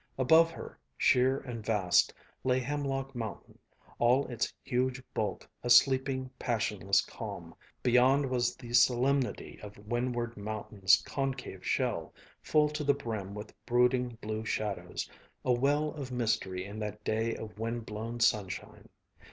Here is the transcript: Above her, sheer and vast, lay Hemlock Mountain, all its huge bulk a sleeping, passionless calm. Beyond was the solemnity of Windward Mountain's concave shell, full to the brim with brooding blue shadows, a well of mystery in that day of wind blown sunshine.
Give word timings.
Above 0.17 0.49
her, 0.49 0.79
sheer 0.97 1.37
and 1.41 1.63
vast, 1.63 2.11
lay 2.43 2.57
Hemlock 2.59 3.13
Mountain, 3.13 3.59
all 3.99 4.25
its 4.31 4.51
huge 4.63 4.99
bulk 5.13 5.47
a 5.61 5.69
sleeping, 5.69 6.27
passionless 6.39 7.01
calm. 7.01 7.53
Beyond 7.83 8.27
was 8.31 8.55
the 8.55 8.73
solemnity 8.73 9.59
of 9.61 9.77
Windward 9.77 10.35
Mountain's 10.37 10.99
concave 11.03 11.63
shell, 11.63 12.15
full 12.41 12.67
to 12.69 12.83
the 12.83 12.95
brim 12.95 13.35
with 13.35 13.53
brooding 13.67 14.17
blue 14.21 14.43
shadows, 14.43 15.07
a 15.45 15.51
well 15.53 15.89
of 15.91 16.11
mystery 16.11 16.65
in 16.65 16.79
that 16.79 17.03
day 17.03 17.35
of 17.35 17.59
wind 17.59 17.85
blown 17.85 18.19
sunshine. 18.19 18.89